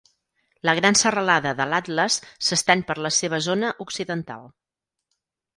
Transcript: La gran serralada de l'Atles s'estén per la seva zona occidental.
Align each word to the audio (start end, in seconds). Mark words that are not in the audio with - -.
La 0.67 0.71
gran 0.79 0.95
serralada 1.01 1.51
de 1.59 1.67
l'Atles 1.73 2.17
s'estén 2.47 2.83
per 2.89 2.97
la 3.07 3.13
seva 3.19 3.41
zona 3.49 3.73
occidental. 3.87 4.49